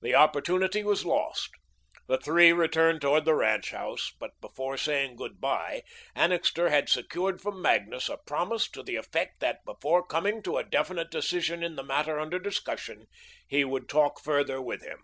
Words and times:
The 0.00 0.16
opportunity 0.16 0.82
was 0.82 1.04
lost. 1.04 1.48
The 2.08 2.18
three 2.18 2.50
returned 2.52 3.00
toward 3.00 3.24
the 3.24 3.36
ranch 3.36 3.70
house; 3.70 4.10
but 4.18 4.32
before 4.40 4.76
saying 4.76 5.14
good 5.14 5.40
bye, 5.40 5.84
Annixter 6.16 6.70
had 6.70 6.88
secured 6.88 7.40
from 7.40 7.62
Magnus 7.62 8.08
a 8.08 8.16
promise 8.16 8.68
to 8.72 8.82
the 8.82 8.96
effect 8.96 9.38
that, 9.38 9.64
before 9.64 10.04
coming 10.04 10.42
to 10.42 10.56
a 10.58 10.64
definite 10.64 11.12
decision 11.12 11.62
in 11.62 11.76
the 11.76 11.84
matter 11.84 12.18
under 12.18 12.40
discussion, 12.40 13.06
he 13.46 13.64
would 13.64 13.88
talk 13.88 14.20
further 14.20 14.60
with 14.60 14.82
him. 14.82 14.98